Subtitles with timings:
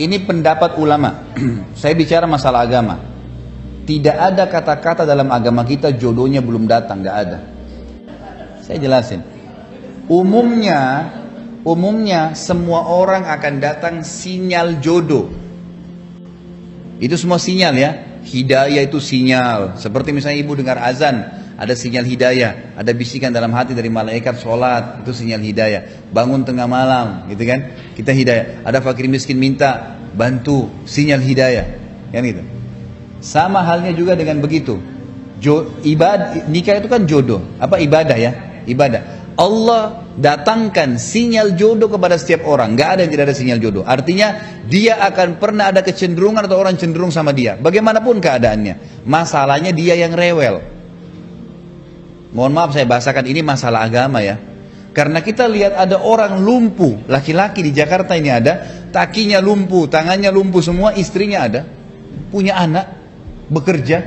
[0.00, 1.28] ini pendapat ulama.
[1.80, 2.96] Saya bicara masalah agama.
[3.84, 7.38] Tidak ada kata-kata dalam agama kita jodohnya belum datang, nggak ada.
[8.64, 9.20] Saya jelasin.
[10.06, 11.10] Umumnya,
[11.66, 15.28] umumnya semua orang akan datang sinyal jodoh.
[17.02, 17.90] Itu semua sinyal ya.
[18.20, 19.80] Hidayah itu sinyal.
[19.80, 25.04] Seperti misalnya ibu dengar azan, ada sinyal hidayah, ada bisikan dalam hati dari malaikat sholat,
[25.04, 26.08] itu sinyal hidayah.
[26.08, 27.76] Bangun tengah malam, gitu kan?
[27.92, 28.64] Kita hidayah.
[28.64, 31.66] Ada fakir miskin minta bantu, sinyal hidayah,
[32.10, 32.42] kan gitu.
[33.20, 34.80] Sama halnya juga dengan begitu.
[35.40, 38.32] Jo, ibad, nikah itu kan jodoh, apa ibadah ya?
[38.68, 39.20] Ibadah.
[39.40, 42.76] Allah datangkan sinyal jodoh kepada setiap orang.
[42.76, 43.84] Gak ada yang tidak ada sinyal jodoh.
[43.88, 44.36] Artinya
[44.68, 47.56] dia akan pernah ada kecenderungan atau orang cenderung sama dia.
[47.56, 49.04] Bagaimanapun keadaannya.
[49.08, 50.60] Masalahnya dia yang rewel.
[52.36, 54.49] Mohon maaf saya bahasakan ini masalah agama ya.
[54.90, 57.06] Karena kita lihat ada orang lumpuh.
[57.06, 58.86] Laki-laki di Jakarta ini ada.
[58.90, 60.94] Takinya lumpuh, tangannya lumpuh semua.
[60.94, 61.62] Istrinya ada.
[62.30, 62.86] Punya anak.
[63.50, 63.98] Bekerja.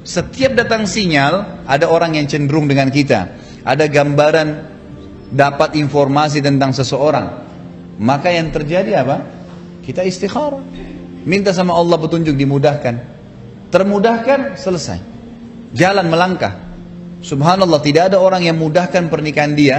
[0.00, 4.48] Setiap datang sinyal ada orang yang cenderung dengan kita ada gambaran
[5.30, 7.26] dapat informasi tentang seseorang
[8.00, 9.16] maka yang terjadi apa
[9.84, 10.64] kita istikharah
[11.28, 12.94] minta sama Allah petunjuk dimudahkan
[13.70, 14.98] termudahkan selesai
[15.76, 16.69] jalan melangkah
[17.20, 19.76] subhanallah tidak ada orang yang mudahkan pernikahan dia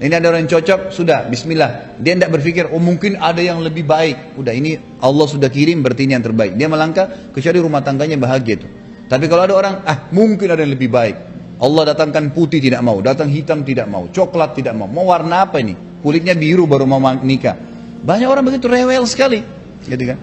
[0.00, 3.84] ini ada orang yang cocok sudah bismillah dia tidak berpikir oh mungkin ada yang lebih
[3.84, 8.16] baik udah ini Allah sudah kirim berarti ini yang terbaik dia melangkah kecuali rumah tangganya
[8.16, 8.68] bahagia itu
[9.06, 13.04] tapi kalau ada orang ah mungkin ada yang lebih baik Allah datangkan putih tidak mau,
[13.04, 14.88] datang hitam tidak mau, coklat tidak mau.
[14.88, 15.76] Mau warna apa ini?
[16.00, 17.52] Kulitnya biru baru mau nikah.
[18.00, 19.44] Banyak orang begitu rewel sekali,
[19.84, 20.18] gitu kan?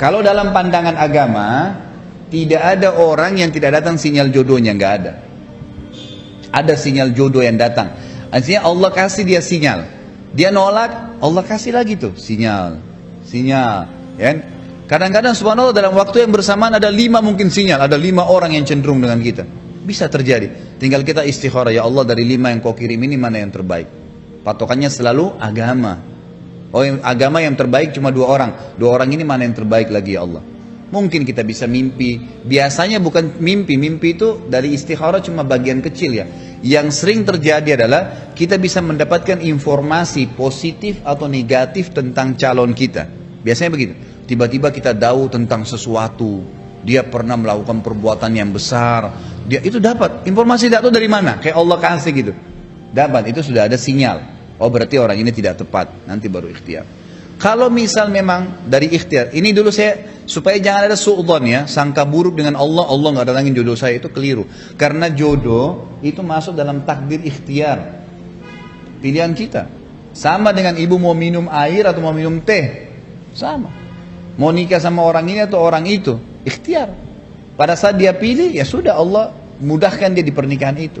[0.00, 1.76] Kalau dalam pandangan agama,
[2.32, 5.12] tidak ada orang yang tidak datang sinyal jodohnya, nggak ada.
[6.56, 7.92] Ada sinyal jodoh yang datang.
[8.32, 9.84] Artinya Allah kasih dia sinyal.
[10.32, 12.80] Dia nolak, Allah kasih lagi tuh sinyal,
[13.24, 13.88] sinyal.
[14.16, 14.24] Ya?
[14.32, 14.36] Kan?
[14.86, 19.02] Kadang-kadang subhanallah dalam waktu yang bersamaan ada lima mungkin sinyal, ada lima orang yang cenderung
[19.02, 19.42] dengan kita.
[19.82, 20.78] Bisa terjadi.
[20.78, 23.88] Tinggal kita istikharah, ya Allah dari lima yang kau kirim ini mana yang terbaik.
[24.46, 25.98] Patokannya selalu agama.
[26.70, 28.50] Oh agama yang terbaik cuma dua orang.
[28.78, 30.42] Dua orang ini mana yang terbaik lagi ya Allah.
[30.86, 32.22] Mungkin kita bisa mimpi.
[32.46, 33.74] Biasanya bukan mimpi.
[33.74, 36.30] Mimpi itu dari istikharah cuma bagian kecil ya.
[36.64, 43.08] Yang sering terjadi adalah kita bisa mendapatkan informasi positif atau negatif tentang calon kita.
[43.44, 43.94] Biasanya begitu.
[44.26, 46.42] Tiba-tiba kita tahu tentang sesuatu.
[46.86, 49.10] Dia pernah melakukan perbuatan yang besar
[49.46, 52.32] dia itu dapat informasi tidak tahu dari mana, kayak Allah kasih gitu.
[52.90, 54.18] Dapat itu sudah ada sinyal.
[54.58, 56.82] Oh berarti orang ini tidak tepat, nanti baru ikhtiar.
[57.46, 62.34] Kalau misal memang dari ikhtiar, ini dulu saya supaya jangan ada suudon ya, sangka buruk
[62.34, 64.50] dengan Allah, Allah nggak datangin jodoh saya itu keliru.
[64.74, 68.02] Karena jodoh itu masuk dalam takdir ikhtiar,
[68.98, 69.70] pilihan kita.
[70.10, 72.90] Sama dengan ibu mau minum air atau mau minum teh,
[73.30, 73.70] sama.
[74.34, 76.98] Mau nikah sama orang ini atau orang itu, ikhtiar.
[77.54, 79.30] Pada saat dia pilih, ya sudah Allah
[79.62, 80.98] mudahkan dia di pernikahan itu.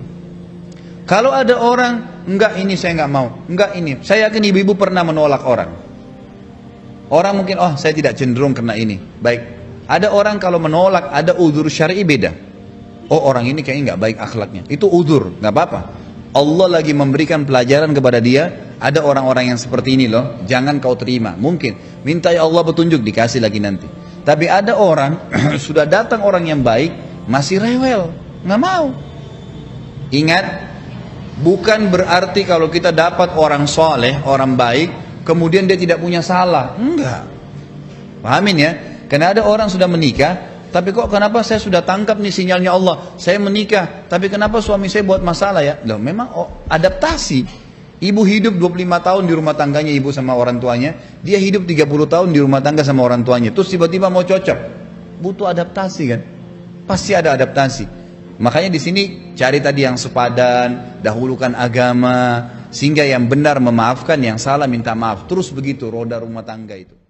[1.10, 3.98] Kalau ada orang, enggak ini saya enggak mau, enggak ini.
[4.06, 5.85] Saya yakin ibu-ibu pernah menolak orang.
[7.06, 8.98] Orang mungkin, oh saya tidak cenderung karena ini.
[8.98, 9.40] Baik,
[9.86, 12.34] ada orang kalau menolak, ada udur syari beda.
[13.06, 14.62] Oh orang ini kayaknya enggak baik akhlaknya.
[14.66, 15.80] Itu udur, enggak apa-apa.
[16.34, 18.74] Allah lagi memberikan pelajaran kepada dia.
[18.76, 21.32] Ada orang-orang yang seperti ini loh, jangan kau terima.
[21.32, 23.88] Mungkin, minta ya Allah petunjuk, dikasih lagi nanti.
[24.26, 25.32] Tapi ada orang,
[25.64, 26.92] sudah datang orang yang baik,
[27.30, 28.12] masih rewel,
[28.44, 28.92] nggak mau.
[30.12, 30.44] Ingat,
[31.40, 36.78] bukan berarti kalau kita dapat orang soleh, orang baik, kemudian dia tidak punya salah.
[36.78, 37.26] Enggak.
[38.22, 38.70] Pahamin ya?
[39.10, 43.18] Karena ada orang sudah menikah, tapi kok kenapa saya sudah tangkap nih sinyalnya Allah?
[43.18, 45.82] Saya menikah, tapi kenapa suami saya buat masalah ya?
[45.82, 47.66] Loh, memang oh, adaptasi.
[47.96, 50.92] Ibu hidup 25 tahun di rumah tangganya ibu sama orang tuanya,
[51.24, 53.56] dia hidup 30 tahun di rumah tangga sama orang tuanya.
[53.56, 54.58] Terus tiba-tiba mau cocok.
[55.16, 56.20] Butuh adaptasi kan?
[56.84, 57.88] Pasti ada adaptasi.
[58.36, 64.66] Makanya di sini cari tadi yang sepadan, dahulukan agama, sehingga yang benar memaafkan, yang salah
[64.66, 65.24] minta maaf.
[65.30, 67.05] Terus begitu roda rumah tangga itu.